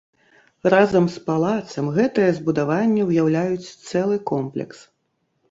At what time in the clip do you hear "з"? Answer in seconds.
1.15-1.21